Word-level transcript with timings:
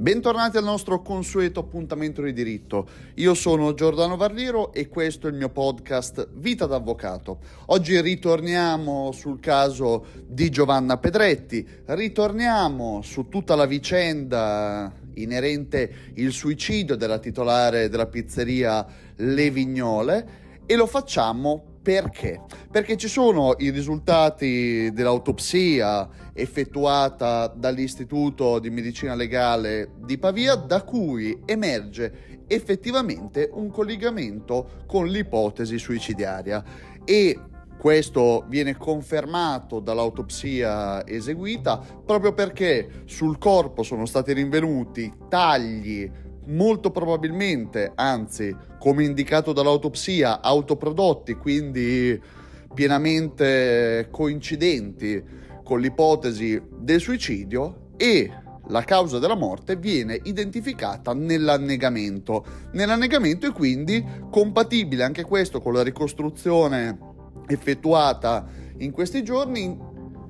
Bentornati 0.00 0.56
al 0.56 0.62
nostro 0.62 1.02
consueto 1.02 1.58
appuntamento 1.58 2.22
di 2.22 2.32
diritto. 2.32 2.88
Io 3.14 3.34
sono 3.34 3.74
Giordano 3.74 4.16
Varliero 4.16 4.72
e 4.72 4.86
questo 4.86 5.26
è 5.26 5.30
il 5.30 5.36
mio 5.36 5.48
podcast 5.48 6.28
Vita 6.34 6.66
d'Avvocato. 6.66 7.40
Oggi 7.66 8.00
ritorniamo 8.00 9.10
sul 9.10 9.40
caso 9.40 10.06
di 10.24 10.50
Giovanna 10.50 10.98
Pedretti, 10.98 11.66
ritorniamo 11.86 13.02
su 13.02 13.28
tutta 13.28 13.56
la 13.56 13.66
vicenda 13.66 14.92
inerente 15.14 16.12
il 16.14 16.30
suicidio 16.30 16.94
della 16.94 17.18
titolare 17.18 17.88
della 17.88 18.06
pizzeria 18.06 18.86
Le 19.16 19.50
Vignole 19.50 20.28
e 20.64 20.76
lo 20.76 20.86
facciamo 20.86 21.67
perché? 21.80 22.42
Perché 22.70 22.96
ci 22.96 23.08
sono 23.08 23.54
i 23.58 23.70
risultati 23.70 24.90
dell'autopsia 24.92 26.08
effettuata 26.32 27.46
dall'Istituto 27.48 28.58
di 28.58 28.70
Medicina 28.70 29.14
Legale 29.14 29.92
di 30.04 30.18
Pavia, 30.18 30.54
da 30.54 30.82
cui 30.82 31.40
emerge 31.44 32.44
effettivamente 32.46 33.48
un 33.52 33.70
collegamento 33.70 34.84
con 34.86 35.06
l'ipotesi 35.06 35.78
suicidiaria 35.78 36.62
e 37.04 37.38
questo 37.78 38.44
viene 38.48 38.76
confermato 38.76 39.78
dall'autopsia 39.78 41.06
eseguita 41.06 41.78
proprio 42.04 42.32
perché 42.32 43.02
sul 43.04 43.38
corpo 43.38 43.84
sono 43.84 44.04
stati 44.04 44.32
rinvenuti 44.32 45.12
tagli 45.28 46.10
molto 46.48 46.90
probabilmente, 46.90 47.92
anzi, 47.94 48.54
come 48.78 49.04
indicato 49.04 49.52
dall'autopsia, 49.52 50.40
autoprodotti, 50.40 51.34
quindi 51.34 52.20
pienamente 52.72 54.08
coincidenti 54.10 55.22
con 55.64 55.80
l'ipotesi 55.80 56.60
del 56.78 57.00
suicidio 57.00 57.90
e 57.96 58.30
la 58.68 58.84
causa 58.84 59.18
della 59.18 59.34
morte 59.34 59.76
viene 59.76 60.18
identificata 60.24 61.12
nell'annegamento. 61.14 62.44
Nell'annegamento 62.72 63.46
e 63.46 63.52
quindi 63.52 64.04
compatibile 64.30 65.02
anche 65.02 65.24
questo 65.24 65.60
con 65.60 65.72
la 65.72 65.82
ricostruzione 65.82 66.98
effettuata 67.46 68.46
in 68.78 68.90
questi 68.90 69.22
giorni, 69.22 69.76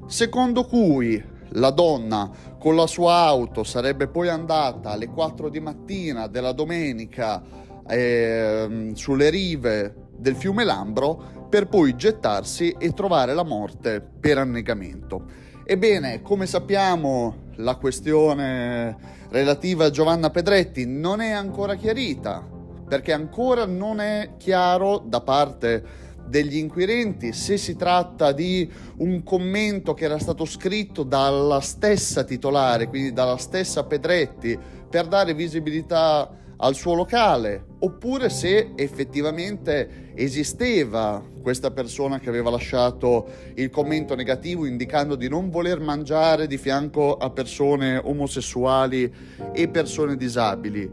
secondo 0.07 0.65
cui 0.65 1.23
la 1.53 1.71
donna 1.71 2.31
con 2.59 2.77
la 2.77 2.87
sua 2.87 3.15
auto 3.15 3.65
sarebbe 3.65 4.09
poi 4.09 4.29
andata 4.29 4.91
alle 4.91 5.09
4 5.09 5.49
di 5.49 5.61
mattina 5.61 6.27
della 6.27 6.53
domenica 6.53 7.43
eh, 7.89 8.91
sulle 8.95 9.31
rive 9.31 9.95
del 10.17 10.35
fiume 10.37 10.65
Lambro 10.65 11.47
per 11.49 11.69
poi 11.69 11.97
gettarsi 11.97 12.75
e 12.79 12.93
trovare 12.93 13.35
la 13.35 13.45
morte 13.45 14.01
per 14.01 14.39
annegamento. 14.39 15.47
Ebbene, 15.65 16.23
come 16.23 16.47
sappiamo, 16.47 17.47
la 17.57 17.77
questione 17.77 18.97
relativa 19.31 19.87
a 19.87 19.91
Giovanna 19.91 20.31
Pedretti 20.31 20.87
non 20.87 21.21
è 21.21 21.31
ancora 21.31 21.75
chiarita, 21.75 22.47
perché 22.87 23.13
ancora 23.13 23.67
non 23.67 24.01
è 24.01 24.31
chiaro 24.39 24.99
da 24.99 25.21
parte 25.21 25.85
degli 26.29 26.57
inquirenti, 26.57 27.33
se 27.33 27.57
si 27.57 27.77
tratta 27.77 28.33
di 28.33 28.71
un 28.99 29.23
commento 29.23 29.95
che 29.95 30.05
era 30.05 30.19
stato 30.19 30.45
scritto 30.45 31.03
dalla 31.03 31.61
stessa 31.61 32.25
titolare, 32.25 32.89
quindi 32.89 33.13
dalla 33.13 33.37
stessa 33.37 33.85
Pedretti, 33.85 34.59
per 34.89 35.07
dare 35.07 35.35
visibilità 35.35 36.31
al 36.61 36.75
suo 36.75 36.95
locale, 36.95 37.65
oppure 37.81 38.29
se 38.29 38.73
effettivamente 38.75 40.13
esisteva 40.15 41.25
questa 41.41 41.71
persona 41.71 42.19
che 42.19 42.29
aveva 42.29 42.51
lasciato 42.51 43.29
il 43.55 43.71
commento 43.71 44.17
negativo 44.17 44.67
indicando 44.67 45.15
di 45.15 45.29
non 45.29 45.51
voler 45.51 45.79
mangiare 45.79 46.49
di 46.49 46.59
fianco 46.59 47.17
a 47.17 47.31
persone 47.31 47.97
omosessuali 48.03 49.13
e 49.53 49.69
persone 49.69 50.17
disabili. 50.17 50.91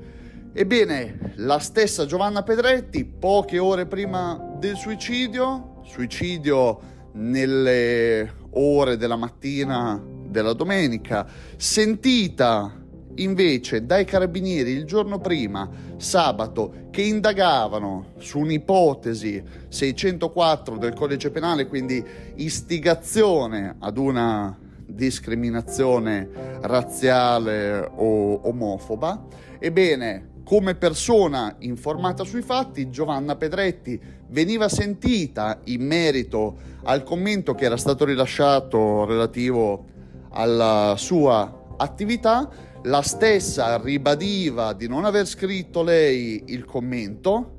Ebbene, 0.53 1.34
la 1.38 1.59
stessa 1.59 2.06
Giovanna 2.06 2.44
Pedretti, 2.44 3.03
poche 3.03 3.57
ore 3.57 3.88
prima 3.88 4.44
del 4.57 4.75
suicidio, 4.75 5.81
suicidio 5.83 6.79
nelle 7.13 8.33
ore 8.51 8.97
della 8.97 9.16
mattina 9.16 10.01
della 10.27 10.53
domenica, 10.53 11.27
sentita 11.55 12.83
invece 13.16 13.85
dai 13.85 14.05
carabinieri 14.05 14.71
il 14.71 14.85
giorno 14.85 15.19
prima, 15.19 15.69
sabato, 15.97 16.88
che 16.91 17.01
indagavano 17.01 18.13
su 18.17 18.39
un'ipotesi 18.39 19.41
604 19.67 20.77
del 20.77 20.93
codice 20.93 21.31
penale, 21.31 21.67
quindi 21.67 22.03
istigazione 22.35 23.75
ad 23.79 23.97
una 23.97 24.57
discriminazione 24.85 26.29
razziale 26.61 27.89
o 27.95 28.47
omofoba, 28.47 29.25
ebbene 29.59 30.33
come 30.45 30.75
persona 30.75 31.56
informata 31.59 32.23
sui 32.23 32.44
fatti, 32.44 32.91
Giovanna 32.91 33.35
Pedretti 33.35 34.00
veniva 34.28 34.69
sentita 34.69 35.59
in 35.66 35.83
merito 35.83 36.57
al 36.83 37.01
commento 37.03 37.56
che 37.56 37.66
era 37.66 37.78
stato 37.78 38.06
rilasciato 38.06 39.05
relativo 39.05 39.85
alla 40.29 40.94
sua 40.97 41.73
attività. 41.78 42.47
La 42.84 43.01
stessa 43.01 43.81
ribadiva 43.81 44.73
di 44.73 44.88
non 44.88 45.03
aver 45.03 45.25
scritto 45.25 45.81
lei 45.81 46.44
il 46.47 46.63
commento, 46.63 47.53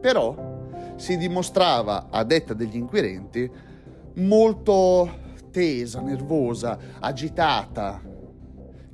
però 0.00 0.62
si 0.94 1.16
dimostrava, 1.16 2.06
a 2.10 2.22
detta 2.22 2.54
degli 2.54 2.76
inquirenti, 2.76 3.50
molto 4.14 5.22
tesa, 5.50 6.00
nervosa, 6.00 6.78
agitata, 7.00 8.00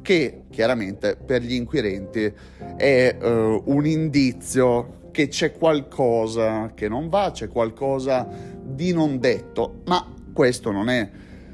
che 0.02 0.42
chiaramente 0.50 1.16
per 1.16 1.42
gli 1.42 1.54
inquirenti 1.54 2.32
è 2.76 3.16
uh, 3.20 3.62
un 3.66 3.86
indizio 3.86 5.08
che 5.10 5.28
c'è 5.28 5.52
qualcosa 5.52 6.72
che 6.74 6.88
non 6.88 7.08
va, 7.08 7.30
c'è 7.32 7.48
qualcosa 7.48 8.26
di 8.62 8.92
non 8.92 9.18
detto, 9.18 9.82
ma 9.86 10.14
questo 10.32 10.70
non 10.70 10.88
è 10.88 11.10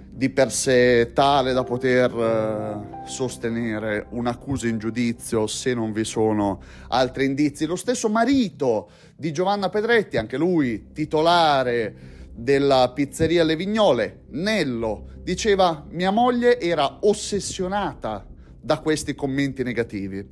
di 0.09 0.31
per 0.31 0.51
sé 0.51 1.11
tale 1.13 1.53
da 1.53 1.63
poter 1.63 2.15
uh, 2.15 3.07
sostenere 3.07 4.07
un'accusa 4.11 4.67
in 4.67 4.79
giudizio 4.79 5.47
se 5.47 5.75
non 5.75 5.93
vi 5.93 6.05
sono 6.05 6.63
altri 6.89 7.27
indizi. 7.27 7.67
Lo 7.67 7.77
stesso 7.77 8.09
marito 8.09 8.89
di 9.15 9.33
Giovanna 9.33 9.69
Pedretti, 9.69 10.17
anche 10.17 10.39
lui 10.39 10.93
titolare 10.93 11.95
della 12.35 12.93
pizzeria 12.95 13.45
Le 13.45 13.57
Vignole, 13.57 14.21
Nello, 14.31 15.09
diceva 15.23 15.85
mia 15.91 16.11
moglie 16.11 16.61
era 16.61 16.99
ossessionata 17.01 18.25
da 18.67 18.81
questi 18.81 19.15
commenti 19.15 19.63
negativi. 19.63 20.29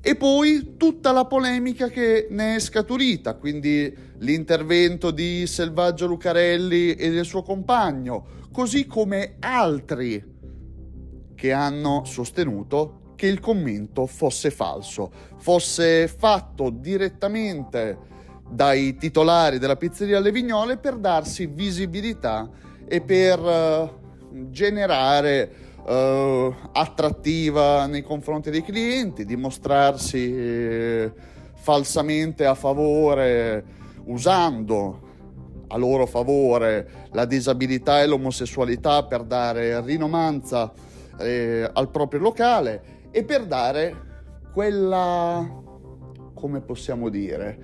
E 0.00 0.16
poi 0.16 0.74
tutta 0.76 1.12
la 1.12 1.24
polemica 1.24 1.88
che 1.88 2.26
ne 2.28 2.56
è 2.56 2.58
scaturita, 2.58 3.34
quindi 3.34 3.94
l'intervento 4.18 5.12
di 5.12 5.46
Selvaggio 5.46 6.06
Lucarelli 6.06 6.94
e 6.94 7.10
del 7.10 7.24
suo 7.24 7.42
compagno, 7.42 8.26
così 8.52 8.86
come 8.86 9.36
altri 9.38 10.32
che 11.36 11.52
hanno 11.52 12.02
sostenuto 12.04 13.12
che 13.14 13.28
il 13.28 13.38
commento 13.38 14.06
fosse 14.06 14.50
falso, 14.50 15.10
fosse 15.36 16.08
fatto 16.08 16.70
direttamente 16.70 17.96
dai 18.50 18.96
titolari 18.96 19.58
della 19.58 19.76
pizzeria 19.76 20.18
Le 20.18 20.32
Vignole 20.32 20.76
per 20.76 20.96
darsi 20.96 21.46
visibilità 21.46 22.50
e 22.86 23.00
per 23.00 23.38
uh, 23.40 24.50
generare 24.50 25.73
uh, 25.86 26.54
attrattiva 26.72 27.86
nei 27.86 28.02
confronti 28.02 28.50
dei 28.50 28.62
clienti, 28.62 29.24
dimostrarsi 29.24 30.34
eh, 30.36 31.12
falsamente 31.54 32.46
a 32.46 32.54
favore 32.54 33.64
usando 34.06 35.00
a 35.68 35.76
loro 35.76 36.06
favore 36.06 37.08
la 37.12 37.24
disabilità 37.24 38.02
e 38.02 38.06
l'omosessualità 38.06 39.04
per 39.04 39.24
dare 39.24 39.80
rinomanza 39.82 40.72
eh, 41.18 41.68
al 41.72 41.90
proprio 41.90 42.20
locale 42.20 43.08
e 43.10 43.24
per 43.24 43.46
dare 43.46 44.12
quella, 44.52 45.44
come 46.34 46.60
possiamo 46.60 47.08
dire, 47.08 47.58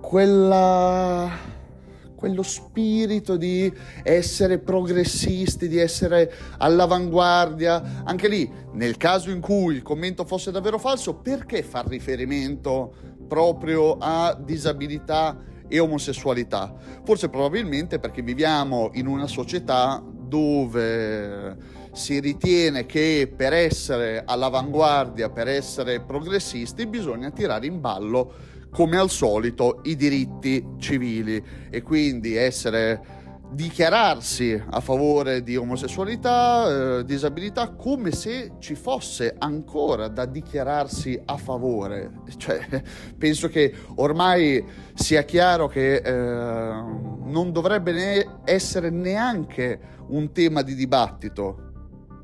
quella 0.00 1.30
quello 2.16 2.42
spirito 2.42 3.36
di 3.36 3.72
essere 4.02 4.58
progressisti, 4.58 5.68
di 5.68 5.78
essere 5.78 6.32
all'avanguardia. 6.58 8.02
Anche 8.04 8.26
lì, 8.26 8.50
nel 8.72 8.96
caso 8.96 9.30
in 9.30 9.40
cui 9.40 9.76
il 9.76 9.82
commento 9.82 10.24
fosse 10.24 10.50
davvero 10.50 10.78
falso, 10.78 11.14
perché 11.14 11.62
far 11.62 11.86
riferimento 11.86 12.92
proprio 13.28 13.96
a 14.00 14.36
disabilità 14.42 15.38
e 15.68 15.78
omosessualità? 15.78 16.74
Forse 17.04 17.28
probabilmente 17.28 17.98
perché 17.98 18.22
viviamo 18.22 18.90
in 18.94 19.06
una 19.06 19.26
società 19.26 20.02
dove 20.02 21.74
si 21.92 22.18
ritiene 22.20 22.84
che 22.84 23.32
per 23.34 23.52
essere 23.52 24.22
all'avanguardia, 24.24 25.30
per 25.30 25.48
essere 25.48 26.00
progressisti, 26.00 26.86
bisogna 26.86 27.30
tirare 27.30 27.66
in 27.66 27.80
ballo 27.80 28.54
come 28.76 28.98
al 28.98 29.08
solito 29.08 29.80
i 29.84 29.96
diritti 29.96 30.62
civili 30.76 31.42
e 31.70 31.80
quindi 31.80 32.36
essere 32.36 33.00
dichiararsi 33.50 34.62
a 34.68 34.80
favore 34.80 35.42
di 35.42 35.56
omosessualità, 35.56 36.98
eh, 36.98 37.04
disabilità, 37.06 37.70
come 37.70 38.10
se 38.10 38.56
ci 38.58 38.74
fosse 38.74 39.34
ancora 39.38 40.08
da 40.08 40.26
dichiararsi 40.26 41.18
a 41.24 41.38
favore. 41.38 42.24
Cioè, 42.36 42.82
penso 43.16 43.48
che 43.48 43.72
ormai 43.94 44.62
sia 44.92 45.22
chiaro 45.22 45.68
che 45.68 45.94
eh, 45.94 46.12
non 46.12 47.52
dovrebbe 47.52 47.92
ne 47.92 48.40
essere 48.44 48.90
neanche 48.90 49.80
un 50.08 50.32
tema 50.32 50.60
di 50.60 50.74
dibattito, 50.74 51.72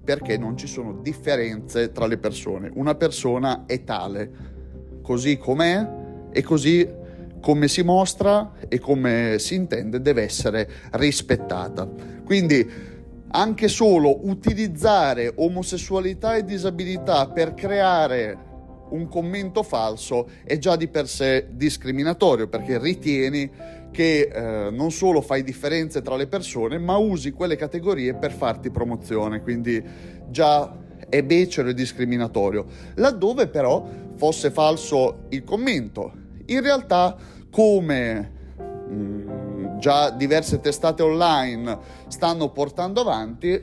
perché 0.05 0.37
non 0.37 0.59
ci 0.59 0.67
sono 0.67 0.99
differenze 1.01 1.93
tra 1.93 2.05
le 2.05 2.19
persone. 2.19 2.71
Una 2.75 2.95
persona 2.95 3.65
è 3.65 3.85
tale, 3.85 5.01
così 5.01 5.39
com'è 5.39 6.01
e 6.33 6.43
così 6.43 7.01
come 7.41 7.69
si 7.69 7.83
mostra 7.83 8.53
e 8.69 8.79
come 8.79 9.37
si 9.39 9.57
intende 9.57 10.01
deve 10.01 10.23
essere 10.23 10.69
rispettata. 10.93 11.89
Quindi 12.25 12.91
anche 13.35 13.69
solo 13.69 14.27
utilizzare 14.29 15.33
omosessualità 15.37 16.37
e 16.37 16.45
disabilità 16.45 17.29
per 17.29 17.55
creare 17.55 18.51
un 18.91 19.09
commento 19.09 19.63
falso 19.63 20.29
è 20.45 20.59
già 20.59 20.77
di 20.77 20.87
per 20.87 21.09
sé 21.09 21.49
discriminatorio 21.51 22.47
perché 22.49 22.79
ritieni 22.79 23.51
che 23.91 24.31
eh, 24.33 24.71
non 24.71 24.91
solo 24.91 25.23
fai 25.23 25.43
differenze 25.43 26.03
tra 26.03 26.15
le 26.15 26.27
persone 26.27 26.79
ma 26.79 26.99
usi 26.99 27.33
quelle 27.33 27.57
categorie 27.57 28.15
per 28.15 28.33
farti 28.33 28.71
promozione 28.71 29.41
quindi 29.41 29.83
già 30.29 30.77
è 31.09 31.23
becero 31.23 31.71
e 31.71 31.75
discriminatorio 31.75 32.67
laddove 32.97 33.49
però 33.49 33.89
fosse 34.15 34.51
falso 34.51 35.25
il 35.31 35.43
commento 35.43 36.21
in 36.53 36.63
realtà, 36.63 37.17
come 37.51 38.31
mh, 38.57 38.95
mm, 38.95 39.79
già 39.79 40.11
diverse 40.11 40.61
testate 40.61 41.03
online 41.03 41.79
stanno 42.09 42.51
portando 42.51 43.01
avanti, 43.01 43.61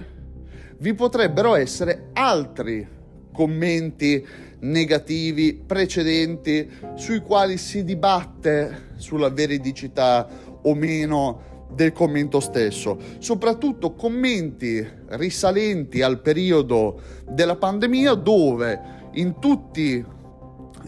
vi 0.78 0.94
potrebbero 0.94 1.56
essere 1.56 2.10
altri 2.14 2.88
commenti 3.34 4.26
negativi 4.60 5.54
precedenti 5.54 6.70
sui 6.96 7.20
quali 7.20 7.58
si 7.58 7.84
dibatte 7.84 8.88
sulla 8.96 9.30
veridicità 9.30 10.28
o 10.62 10.74
meno 10.76 11.48
del 11.74 11.94
commento 11.94 12.40
stesso, 12.40 12.98
soprattutto 13.20 13.94
commenti 13.94 14.86
risalenti 15.10 16.02
al 16.02 16.20
periodo 16.20 17.00
della 17.30 17.56
pandemia 17.56 18.16
dove 18.16 18.82
in 19.14 19.40
tutti 19.40 20.04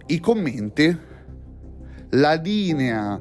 i 0.08 0.20
commenti 0.20 1.10
la 2.12 2.34
linea 2.34 3.20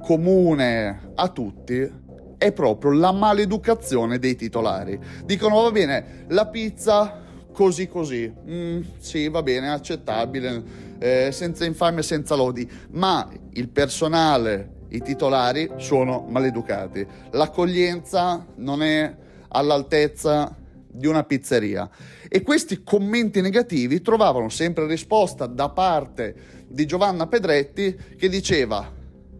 comune 0.00 1.12
a 1.14 1.28
tutti 1.28 2.06
è 2.38 2.52
proprio 2.52 2.92
la 2.92 3.12
maleducazione 3.12 4.18
dei 4.18 4.36
titolari. 4.36 4.98
Dicono 5.24 5.62
va 5.62 5.70
bene, 5.70 6.24
la 6.28 6.46
pizza 6.46 7.22
così 7.52 7.88
così, 7.88 8.32
mm, 8.32 8.80
sì 8.98 9.28
va 9.28 9.42
bene, 9.42 9.70
accettabile, 9.70 10.62
eh, 10.98 11.30
senza 11.32 11.64
infamia, 11.64 12.02
senza 12.02 12.36
lodi, 12.36 12.70
ma 12.90 13.28
il 13.54 13.68
personale, 13.68 14.76
i 14.90 15.02
titolari 15.02 15.72
sono 15.76 16.24
maleducati. 16.28 17.04
L'accoglienza 17.32 18.46
non 18.56 18.82
è 18.82 19.12
all'altezza 19.48 20.54
di 20.98 21.06
una 21.06 21.24
pizzeria. 21.24 21.88
E 22.28 22.42
questi 22.42 22.82
commenti 22.82 23.40
negativi 23.40 24.02
trovavano 24.02 24.48
sempre 24.48 24.86
risposta 24.86 25.46
da 25.46 25.68
parte 25.70 26.34
di 26.66 26.84
Giovanna 26.84 27.26
Pedretti 27.26 27.96
che 28.16 28.28
diceva 28.28 28.92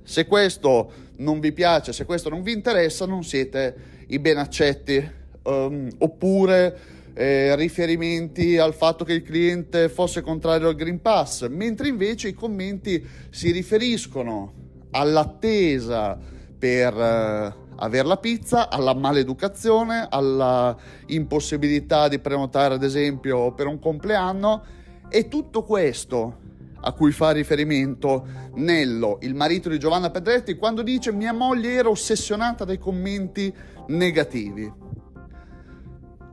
se 0.02 0.26
questo 0.26 1.06
non 1.16 1.40
vi 1.40 1.52
piace, 1.52 1.92
se 1.92 2.04
questo 2.04 2.28
non 2.28 2.42
vi 2.42 2.52
interessa, 2.52 3.04
non 3.04 3.24
siete 3.24 3.74
i 4.06 4.18
ben 4.18 4.38
accetti. 4.38 5.16
Um, 5.42 5.88
oppure 5.98 6.78
eh, 7.14 7.56
riferimenti 7.56 8.58
al 8.58 8.74
fatto 8.74 9.04
che 9.04 9.14
il 9.14 9.22
cliente 9.22 9.88
fosse 9.88 10.20
contrario 10.20 10.68
al 10.68 10.76
Green 10.76 11.00
Pass, 11.00 11.48
mentre 11.48 11.88
invece 11.88 12.28
i 12.28 12.34
commenti 12.34 13.04
si 13.30 13.50
riferiscono 13.50 14.52
all'attesa 14.90 16.18
per... 16.58 17.66
Avere 17.80 18.08
la 18.08 18.16
pizza, 18.16 18.68
alla 18.68 18.94
maleducazione, 18.94 20.06
alla 20.10 20.76
impossibilità 21.06 22.08
di 22.08 22.18
prenotare 22.18 22.74
ad 22.74 22.82
esempio 22.82 23.52
per 23.52 23.66
un 23.66 23.78
compleanno 23.78 24.62
e 25.08 25.28
tutto 25.28 25.62
questo 25.62 26.46
a 26.80 26.92
cui 26.92 27.12
fa 27.12 27.32
riferimento 27.32 28.26
Nello, 28.54 29.18
il 29.22 29.34
marito 29.34 29.68
di 29.68 29.78
Giovanna 29.78 30.10
Pedretti, 30.10 30.56
quando 30.56 30.82
dice 30.82 31.12
mia 31.12 31.32
moglie 31.32 31.72
era 31.72 31.88
ossessionata 31.88 32.64
dai 32.64 32.78
commenti 32.78 33.52
negativi. 33.88 34.72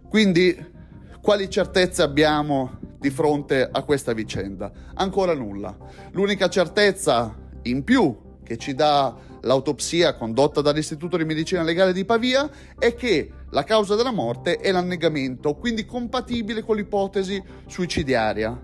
Quindi 0.10 0.74
quali 1.22 1.50
certezze 1.50 2.02
abbiamo 2.02 2.80
di 3.00 3.10
fronte 3.10 3.68
a 3.72 3.84
questa 3.84 4.14
vicenda? 4.14 4.72
Ancora 4.96 5.34
nulla. 5.34 5.76
L'unica 6.12 6.48
certezza 6.50 7.36
in 7.64 7.84
più 7.84 8.16
che 8.44 8.58
ci 8.58 8.74
dà 8.74 9.16
l'autopsia 9.46 10.16
condotta 10.16 10.62
dall'Istituto 10.62 11.18
di 11.18 11.26
Medicina 11.26 11.64
Legale 11.64 11.94
di 11.94 12.06
Pavia 12.06 12.50
è 12.78 12.94
che 12.94 13.32
la 13.52 13.64
causa 13.64 13.96
della 13.96 14.12
morte 14.12 14.58
è 14.58 14.72
l'annegamento, 14.72 15.56
quindi 15.56 15.86
compatibile 15.86 16.64
con 16.64 16.76
l'ipotesi 16.76 17.42
suicidiaria. 17.68 18.60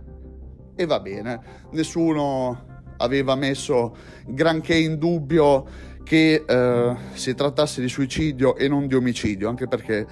E 0.76 0.86
va 0.86 1.00
bene, 1.00 1.68
nessuno 1.72 2.70
aveva 2.98 3.36
messo 3.36 3.96
granché 4.28 4.76
in 4.76 4.98
dubbio 4.98 5.90
che 6.04 6.44
eh, 6.46 6.96
si 7.14 7.34
trattasse 7.36 7.82
di 7.82 7.88
suicidio 7.88 8.56
e 8.56 8.68
non 8.68 8.88
di 8.88 8.96
omicidio, 8.96 9.50
anche 9.50 9.68
perché 9.68 10.06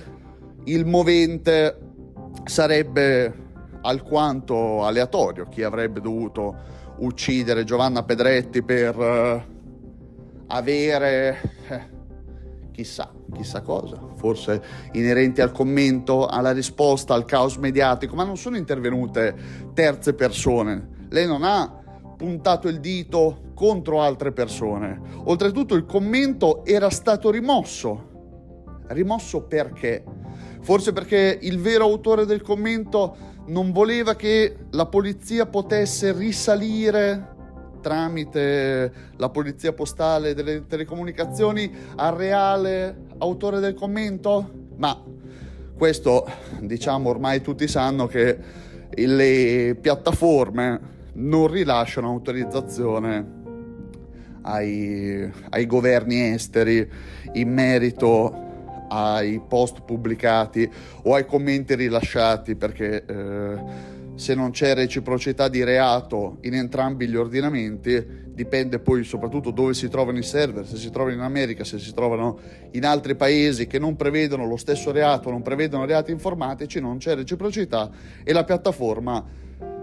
il 0.65 0.85
movente 0.85 1.77
sarebbe 2.45 3.47
alquanto 3.81 4.83
aleatorio 4.83 5.47
chi 5.47 5.63
avrebbe 5.63 5.99
dovuto 5.99 6.77
uccidere 6.97 7.63
Giovanna 7.63 8.03
Pedretti 8.03 8.61
per 8.61 8.99
eh, 8.99 9.58
avere 10.49 11.37
eh, 11.67 11.97
chissà, 12.71 13.11
chissà 13.33 13.61
cosa, 13.61 13.99
forse 14.15 14.61
inerenti 14.93 15.41
al 15.41 15.51
commento, 15.51 16.25
alla 16.25 16.51
risposta, 16.51 17.13
al 17.13 17.25
caos 17.25 17.57
mediatico, 17.57 18.15
ma 18.15 18.23
non 18.23 18.37
sono 18.37 18.57
intervenute 18.57 19.35
terze 19.73 20.13
persone. 20.13 21.07
Lei 21.09 21.27
non 21.27 21.43
ha 21.43 21.79
puntato 22.15 22.67
il 22.67 22.79
dito 22.79 23.51
contro 23.53 24.01
altre 24.01 24.31
persone. 24.31 24.99
Oltretutto 25.25 25.75
il 25.75 25.85
commento 25.85 26.63
era 26.65 26.89
stato 26.89 27.29
rimosso. 27.29 28.07
Rimosso 28.87 29.43
perché? 29.43 30.03
Forse 30.61 30.93
perché 30.93 31.37
il 31.41 31.59
vero 31.59 31.83
autore 31.85 32.25
del 32.25 32.41
commento 32.41 33.15
non 33.47 33.71
voleva 33.71 34.15
che 34.15 34.55
la 34.71 34.85
polizia 34.85 35.45
potesse 35.45 36.13
risalire 36.13 37.37
tramite 37.79 38.91
la 39.17 39.29
polizia 39.29 39.73
postale 39.73 40.33
delle 40.33 40.65
telecomunicazioni 40.67 41.71
al 41.95 42.15
reale 42.15 43.07
autore 43.17 43.59
del 43.59 43.73
commento? 43.73 44.67
Ma 44.75 45.01
questo 45.77 46.27
diciamo 46.59 47.09
ormai 47.09 47.41
tutti 47.41 47.67
sanno 47.67 48.07
che 48.07 48.37
le 48.95 49.77
piattaforme 49.79 50.97
non 51.13 51.47
rilasciano 51.47 52.07
autorizzazione 52.07 53.37
ai, 54.41 55.31
ai 55.49 55.65
governi 55.65 56.33
esteri 56.33 56.87
in 57.33 57.51
merito 57.51 58.47
ai 58.89 59.39
post 59.47 59.81
pubblicati 59.83 60.69
o 61.03 61.13
ai 61.13 61.25
commenti 61.25 61.75
rilasciati 61.75 62.55
perché 62.55 63.05
eh, 63.05 63.97
se 64.19 64.35
non 64.35 64.51
c'è 64.51 64.73
reciprocità 64.73 65.47
di 65.47 65.63
reato 65.63 66.39
in 66.41 66.53
entrambi 66.53 67.07
gli 67.07 67.15
ordinamenti, 67.15 68.05
dipende 68.33 68.79
poi 68.79 69.05
soprattutto 69.05 69.51
dove 69.51 69.73
si 69.73 69.87
trovano 69.87 70.17
i 70.17 70.23
server, 70.23 70.67
se 70.67 70.75
si 70.75 70.89
trovano 70.89 71.15
in 71.15 71.21
America, 71.21 71.63
se 71.63 71.79
si 71.79 71.93
trovano 71.93 72.37
in 72.71 72.85
altri 72.85 73.15
paesi 73.15 73.65
che 73.65 73.79
non 73.79 73.95
prevedono 73.95 74.45
lo 74.45 74.57
stesso 74.57 74.91
reato, 74.91 75.29
non 75.29 75.41
prevedono 75.41 75.85
reati 75.85 76.11
informatici, 76.11 76.81
non 76.81 76.97
c'è 76.97 77.15
reciprocità 77.15 77.89
e 78.21 78.33
la 78.33 78.43
piattaforma 78.43 79.25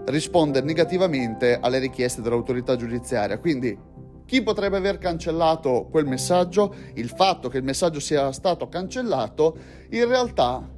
risponde 0.05 0.61
negativamente 0.61 1.57
alle 1.59 1.79
richieste 1.79 2.21
dell'autorità 2.21 2.75
giudiziaria. 2.75 3.39
Quindi 3.39 3.75
chi 4.27 4.43
potrebbe 4.43 4.77
aver 4.77 4.99
cancellato 4.99 5.87
quel 5.89 6.05
messaggio? 6.05 6.75
Il 6.93 7.09
fatto 7.09 7.49
che 7.49 7.57
il 7.57 7.63
messaggio 7.63 7.99
sia 7.99 8.31
stato 8.31 8.69
cancellato 8.69 9.57
in 9.89 10.07
realtà 10.07 10.75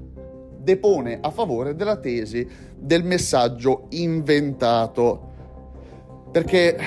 depone 0.60 1.20
a 1.22 1.32
favore 1.32 1.76
della 1.76 1.98
tesi 1.98 2.48
del 2.78 3.04
messaggio 3.04 3.86
inventato. 3.90 5.28
Perché 6.32 6.78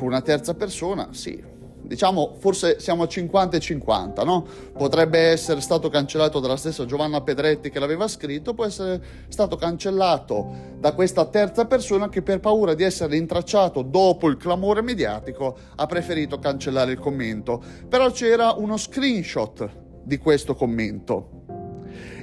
una 0.00 0.20
terza 0.20 0.54
persona, 0.54 1.08
sì, 1.10 1.50
diciamo 1.82 2.36
forse 2.38 2.78
siamo 2.78 3.02
a 3.02 3.08
50 3.08 3.56
e 3.56 3.60
50, 3.60 4.24
no? 4.24 4.46
Potrebbe 4.72 5.18
essere 5.18 5.60
stato 5.60 5.88
cancellato 5.88 6.40
dalla 6.40 6.56
stessa 6.56 6.86
Giovanna 6.86 7.20
Pedretti 7.20 7.70
che 7.70 7.78
l'aveva 7.78 8.08
scritto, 8.08 8.54
può 8.54 8.64
essere 8.64 9.02
stato 9.28 9.56
cancellato 9.56 10.70
da 10.78 10.92
questa 10.92 11.26
terza 11.26 11.66
persona 11.66 12.08
che 12.08 12.22
per 12.22 12.40
paura 12.40 12.74
di 12.74 12.82
essere 12.82 13.16
intracciato 13.16 13.82
dopo 13.82 14.28
il 14.28 14.36
clamore 14.36 14.82
mediatico 14.82 15.56
ha 15.76 15.86
preferito 15.86 16.38
cancellare 16.38 16.92
il 16.92 16.98
commento. 16.98 17.62
Però 17.88 18.10
c'era 18.10 18.52
uno 18.52 18.76
screenshot 18.76 19.68
di 20.04 20.18
questo 20.18 20.54
commento. 20.54 21.61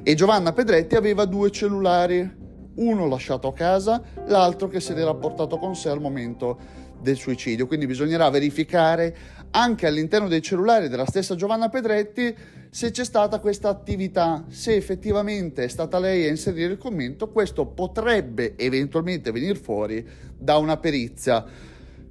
E 0.03 0.13
Giovanna 0.13 0.53
Pedretti 0.53 0.95
aveva 0.95 1.25
due 1.25 1.51
cellulari, 1.51 2.38
uno 2.75 3.07
lasciato 3.07 3.48
a 3.48 3.53
casa, 3.53 4.01
l'altro 4.27 4.67
che 4.67 4.79
se 4.79 4.93
l'era 4.93 5.13
portato 5.13 5.57
con 5.57 5.75
sé 5.75 5.89
al 5.89 6.01
momento 6.01 6.57
del 7.01 7.15
suicidio. 7.15 7.67
Quindi 7.67 7.86
bisognerà 7.86 8.29
verificare 8.29 9.15
anche 9.51 9.88
all'interno 9.88 10.27
dei 10.27 10.41
cellulari 10.41 10.89
della 10.89 11.05
stessa 11.05 11.36
Giovanna 11.36 11.69
Pedretti 11.69 12.36
se 12.71 12.91
c'è 12.91 13.03
stata 13.03 13.39
questa 13.39 13.69
attività, 13.69 14.45
se 14.48 14.75
effettivamente 14.75 15.63
è 15.63 15.67
stata 15.67 15.98
lei 15.98 16.25
a 16.25 16.29
inserire 16.29 16.74
il 16.74 16.77
commento, 16.77 17.29
questo 17.29 17.65
potrebbe 17.65 18.55
eventualmente 18.57 19.31
venire 19.31 19.55
fuori 19.55 20.07
da 20.38 20.57
una 20.57 20.77
perizia 20.77 21.43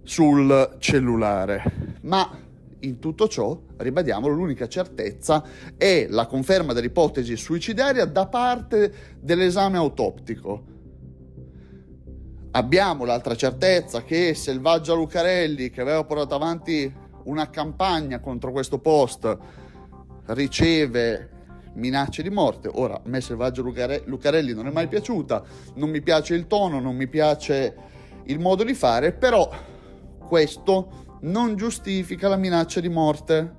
sul 0.02 0.76
cellulare. 0.78 1.62
Ma 2.02 2.28
in 2.80 2.98
tutto 2.98 3.28
ciò, 3.28 3.60
ribadiamolo, 3.76 4.34
l'unica 4.34 4.68
certezza 4.68 5.42
è 5.76 6.06
la 6.08 6.26
conferma 6.26 6.72
dell'ipotesi 6.72 7.36
suicidaria 7.36 8.04
da 8.04 8.26
parte 8.26 8.92
dell'esame 9.20 9.76
autoptico. 9.76 10.76
Abbiamo 12.52 13.04
l'altra 13.04 13.34
certezza 13.36 14.02
che 14.02 14.34
Selvaggia 14.34 14.94
Lucarelli, 14.94 15.70
che 15.70 15.80
aveva 15.80 16.04
portato 16.04 16.34
avanti 16.34 16.92
una 17.24 17.50
campagna 17.50 18.20
contro 18.20 18.52
questo 18.52 18.78
post, 18.78 19.36
riceve 20.26 21.30
minacce 21.74 22.22
di 22.22 22.30
morte. 22.30 22.70
Ora, 22.72 22.94
a 22.94 23.02
me 23.04 23.20
Selvaggio 23.20 23.62
Lucarelli 23.62 24.52
non 24.52 24.66
è 24.66 24.70
mai 24.70 24.88
piaciuta, 24.88 25.42
non 25.74 25.90
mi 25.90 26.00
piace 26.00 26.34
il 26.34 26.46
tono, 26.46 26.80
non 26.80 26.96
mi 26.96 27.06
piace 27.06 27.74
il 28.24 28.38
modo 28.38 28.64
di 28.64 28.74
fare, 28.74 29.12
però 29.12 29.48
questo 30.26 31.06
non 31.20 31.56
giustifica 31.56 32.28
la 32.28 32.36
minaccia 32.36 32.80
di 32.80 32.88
morte. 32.88 33.54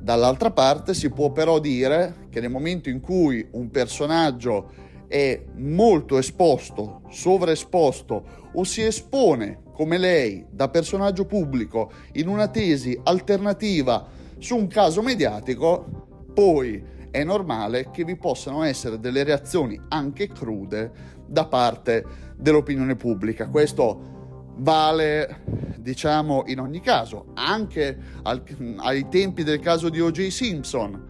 Dall'altra 0.00 0.50
parte 0.50 0.94
si 0.94 1.10
può 1.10 1.30
però 1.30 1.58
dire 1.58 2.26
che 2.30 2.40
nel 2.40 2.50
momento 2.50 2.88
in 2.88 3.00
cui 3.00 3.46
un 3.52 3.70
personaggio 3.70 4.72
è 5.06 5.44
molto 5.56 6.18
esposto, 6.18 7.02
sovraesposto 7.10 8.50
o 8.52 8.64
si 8.64 8.82
espone 8.82 9.62
come 9.72 9.98
lei 9.98 10.46
da 10.50 10.68
personaggio 10.68 11.26
pubblico 11.26 11.90
in 12.12 12.28
una 12.28 12.48
tesi 12.48 12.98
alternativa 13.02 14.06
su 14.38 14.56
un 14.56 14.66
caso 14.66 15.02
mediatico, 15.02 16.28
poi 16.32 16.82
è 17.10 17.24
normale 17.24 17.90
che 17.90 18.04
vi 18.04 18.16
possano 18.16 18.62
essere 18.62 19.00
delle 19.00 19.24
reazioni 19.24 19.80
anche 19.88 20.28
crude 20.28 20.92
da 21.26 21.46
parte 21.46 22.04
dell'opinione 22.36 22.96
pubblica. 22.96 23.48
Questo 23.48 24.54
vale, 24.56 25.69
diciamo, 25.80 26.44
in 26.46 26.60
ogni 26.60 26.80
caso, 26.80 27.26
anche 27.34 27.96
al, 28.22 28.42
ai 28.78 29.08
tempi 29.08 29.42
del 29.42 29.60
caso 29.60 29.88
di 29.88 30.00
O.J. 30.00 30.28
Simpson, 30.28 31.08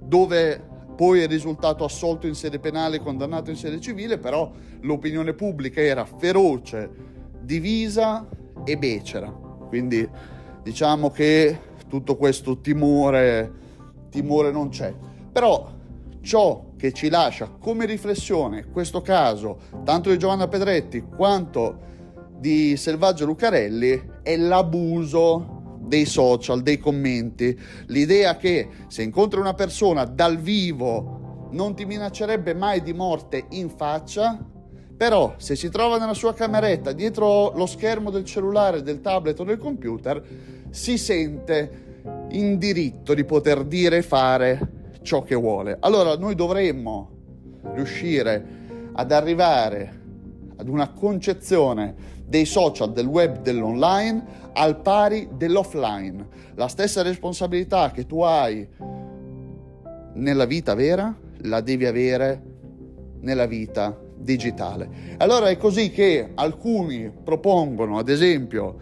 dove 0.00 0.66
poi 0.96 1.20
è 1.20 1.28
risultato 1.28 1.84
assolto 1.84 2.26
in 2.26 2.34
sede 2.34 2.58
penale 2.58 2.96
e 2.96 3.00
condannato 3.00 3.50
in 3.50 3.56
sede 3.56 3.80
civile, 3.80 4.18
però 4.18 4.50
l'opinione 4.80 5.32
pubblica 5.32 5.80
era 5.80 6.04
feroce, 6.04 6.90
divisa 7.40 8.28
e 8.64 8.76
becera. 8.76 9.28
Quindi 9.28 10.08
diciamo 10.62 11.10
che 11.10 11.60
tutto 11.88 12.16
questo 12.16 12.60
timore, 12.60 13.52
timore 14.10 14.50
non 14.50 14.70
c'è. 14.70 14.92
Però 15.30 15.70
ciò 16.20 16.72
che 16.76 16.92
ci 16.92 17.08
lascia 17.08 17.48
come 17.48 17.86
riflessione 17.86 18.66
questo 18.66 19.00
caso, 19.00 19.58
tanto 19.84 20.10
di 20.10 20.18
Giovanna 20.18 20.48
Pedretti 20.48 21.02
quanto 21.02 21.86
di 22.38 22.76
Selvaggio 22.76 23.24
Lucarelli 23.24 24.07
è 24.28 24.36
l'abuso 24.36 25.78
dei 25.80 26.04
social, 26.04 26.60
dei 26.60 26.76
commenti, 26.76 27.58
l'idea 27.86 28.36
che 28.36 28.68
se 28.88 29.02
incontri 29.02 29.40
una 29.40 29.54
persona 29.54 30.04
dal 30.04 30.36
vivo 30.36 31.48
non 31.52 31.74
ti 31.74 31.86
minaccerebbe 31.86 32.52
mai 32.52 32.82
di 32.82 32.92
morte 32.92 33.46
in 33.52 33.70
faccia, 33.70 34.38
però 34.94 35.32
se 35.38 35.56
si 35.56 35.70
trova 35.70 35.96
nella 35.96 36.12
sua 36.12 36.34
cameretta 36.34 36.92
dietro 36.92 37.56
lo 37.56 37.64
schermo 37.64 38.10
del 38.10 38.26
cellulare, 38.26 38.82
del 38.82 39.00
tablet 39.00 39.40
o 39.40 39.44
del 39.44 39.56
computer, 39.56 40.22
si 40.68 40.98
sente 40.98 42.02
in 42.32 42.58
diritto 42.58 43.14
di 43.14 43.24
poter 43.24 43.64
dire 43.64 43.96
e 43.96 44.02
fare 44.02 44.72
ciò 45.00 45.22
che 45.22 45.36
vuole. 45.36 45.78
Allora 45.80 46.18
noi 46.18 46.34
dovremmo 46.34 47.12
riuscire 47.72 48.90
ad 48.92 49.10
arrivare 49.10 49.97
ad 50.58 50.68
una 50.68 50.90
concezione 50.92 52.16
dei 52.26 52.44
social, 52.44 52.92
del 52.92 53.06
web, 53.06 53.40
dell'online 53.40 54.50
al 54.52 54.80
pari 54.80 55.28
dell'offline. 55.32 56.26
La 56.54 56.68
stessa 56.68 57.02
responsabilità 57.02 57.90
che 57.90 58.06
tu 58.06 58.20
hai 58.22 58.66
nella 60.14 60.44
vita 60.44 60.74
vera 60.74 61.16
la 61.42 61.60
devi 61.60 61.86
avere 61.86 62.42
nella 63.20 63.46
vita 63.46 63.96
digitale. 64.16 65.16
Allora 65.18 65.48
è 65.48 65.56
così 65.56 65.90
che 65.90 66.32
alcuni 66.34 67.10
propongono, 67.22 67.98
ad 67.98 68.08
esempio, 68.08 68.76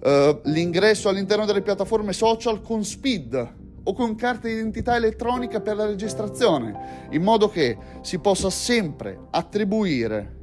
eh, 0.00 0.40
l'ingresso 0.44 1.08
all'interno 1.08 1.46
delle 1.46 1.62
piattaforme 1.62 2.12
social 2.12 2.60
con 2.60 2.84
SPID 2.84 3.54
o 3.84 3.92
con 3.94 4.14
carta 4.14 4.46
d'identità 4.46 4.96
elettronica 4.96 5.60
per 5.60 5.76
la 5.76 5.86
registrazione, 5.86 7.08
in 7.10 7.22
modo 7.22 7.48
che 7.48 7.76
si 8.02 8.18
possa 8.18 8.50
sempre 8.50 9.18
attribuire 9.30 10.36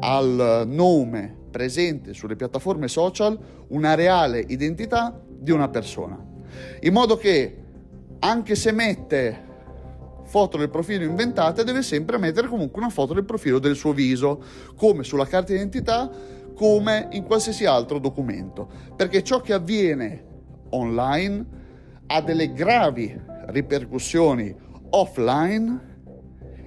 al 0.00 0.64
nome 0.66 1.34
presente 1.50 2.12
sulle 2.12 2.36
piattaforme 2.36 2.88
social 2.88 3.38
una 3.68 3.94
reale 3.94 4.44
identità 4.46 5.18
di 5.26 5.50
una 5.50 5.68
persona. 5.68 6.22
In 6.80 6.92
modo 6.92 7.16
che 7.16 7.62
anche 8.18 8.54
se 8.54 8.72
mette 8.72 9.44
foto 10.24 10.56
del 10.56 10.70
profilo 10.70 11.04
inventate, 11.04 11.64
deve 11.64 11.82
sempre 11.82 12.18
mettere 12.18 12.48
comunque 12.48 12.80
una 12.80 12.90
foto 12.90 13.14
del 13.14 13.24
profilo 13.24 13.58
del 13.58 13.76
suo 13.76 13.92
viso, 13.92 14.42
come 14.76 15.04
sulla 15.04 15.26
carta 15.26 15.52
d'identità, 15.52 16.10
come 16.54 17.08
in 17.12 17.24
qualsiasi 17.24 17.64
altro 17.64 17.98
documento. 17.98 18.68
Perché 18.96 19.22
ciò 19.22 19.40
che 19.40 19.52
avviene 19.52 20.24
online 20.70 21.46
ha 22.06 22.20
delle 22.20 22.52
gravi 22.52 23.18
ripercussioni 23.46 24.54
offline 24.90 25.94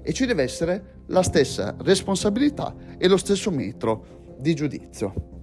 e 0.02 0.14
ci 0.14 0.26
deve 0.26 0.44
essere 0.44 0.99
la 1.10 1.24
stessa 1.24 1.76
responsabilità 1.80 2.74
e 2.98 3.08
lo 3.08 3.18
stesso 3.18 3.52
metro 3.52 4.36
di 4.40 4.54
giudizio. 4.54 5.39